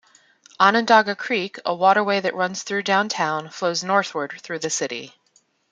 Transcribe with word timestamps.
Onondaga 0.59 1.15
Creek, 1.15 1.59
a 1.63 1.75
waterway 1.75 2.19
that 2.21 2.33
runs 2.33 2.63
through 2.63 2.81
downtown, 2.81 3.51
flows 3.51 3.83
northward 3.83 4.33
through 4.41 4.57
the 4.57 4.71
city. 4.71 5.13